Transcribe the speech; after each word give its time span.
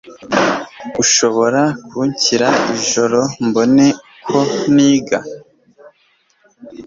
Ushobora 1.01 1.61
kunshira 1.89 2.47
ijoro 2.77 3.21
mbone 3.47 3.85
uko 4.37 4.39
niga? 4.75 5.17